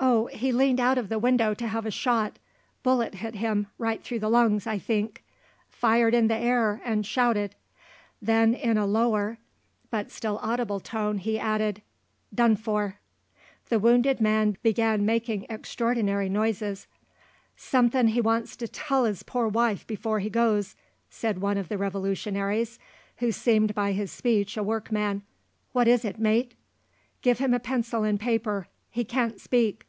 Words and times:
"Oh, 0.00 0.26
he 0.26 0.52
leaned 0.52 0.78
out 0.78 0.96
of 0.98 1.08
the 1.08 1.18
window 1.18 1.54
to 1.54 1.66
have 1.66 1.84
a 1.84 1.90
shot, 1.90 2.38
bullet 2.84 3.16
hit 3.16 3.34
him, 3.36 3.66
right 3.78 4.00
through 4.02 4.20
the 4.20 4.28
lungs, 4.28 4.64
I 4.66 4.78
think, 4.78 5.24
fired 5.68 6.14
in 6.14 6.28
the 6.28 6.36
air, 6.36 6.80
and 6.84 7.04
shouted." 7.04 7.56
Then 8.22 8.54
in 8.54 8.78
a 8.78 8.86
lower 8.86 9.38
but 9.90 10.12
still 10.12 10.38
audible 10.42 10.78
tone 10.80 11.18
he 11.18 11.36
added, 11.38 11.82
"Done 12.32 12.54
for!" 12.56 12.98
The 13.70 13.78
wounded 13.80 14.20
man 14.20 14.56
began 14.62 15.04
making 15.04 15.46
extraordinary 15.50 16.28
noises. 16.28 16.86
"Su'thin' 17.56 18.08
he 18.08 18.20
wants 18.20 18.54
to 18.58 18.68
tell 18.68 19.04
'is 19.06 19.22
pore 19.24 19.48
wife 19.48 19.84
before 19.86 20.20
he 20.20 20.30
goes," 20.30 20.76
said 21.10 21.40
one 21.40 21.56
of 21.58 21.68
the 21.68 21.78
Revolutionaries, 21.78 22.78
who 23.16 23.32
seemed 23.32 23.74
by 23.74 23.90
his 23.92 24.12
speech 24.12 24.56
a 24.56 24.62
workman. 24.62 25.22
"What 25.72 25.88
is 25.88 26.04
it, 26.04 26.18
mate?" 26.20 26.54
"Give 27.22 27.38
him 27.38 27.52
a 27.54 27.60
pencil 27.60 28.04
and 28.04 28.18
paper; 28.20 28.68
he 28.90 29.04
can't 29.04 29.40
speak." 29.40 29.86